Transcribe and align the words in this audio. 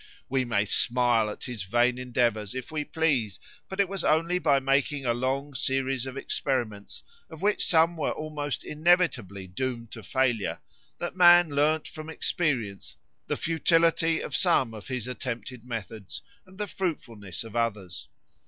We 0.29 0.45
may 0.45 0.65
smile 0.65 1.29
at 1.29 1.43
his 1.43 1.61
vain 1.61 1.99
endeavours 1.99 2.55
if 2.55 2.71
we 2.71 2.83
please, 2.83 3.39
but 3.69 3.79
it 3.79 3.87
was 3.87 4.03
only 4.03 4.39
by 4.39 4.59
making 4.59 5.05
a 5.05 5.13
long 5.13 5.53
series 5.53 6.07
of 6.07 6.17
experiments, 6.17 7.03
of 7.29 7.43
which 7.43 7.63
some 7.63 7.95
were 7.95 8.09
almost 8.09 8.63
inevitably 8.63 9.45
doomed 9.47 9.91
to 9.91 10.01
failure, 10.01 10.59
that 10.97 11.15
man 11.15 11.49
learned 11.51 11.87
from 11.87 12.09
experience 12.09 12.95
the 13.27 13.37
futility 13.37 14.21
of 14.21 14.35
some 14.35 14.73
of 14.73 14.87
his 14.87 15.07
attempted 15.07 15.65
methods 15.65 16.23
and 16.47 16.57
the 16.57 16.65
fruitfulness 16.65 17.43
of 17.43 17.55
others. 17.55 18.07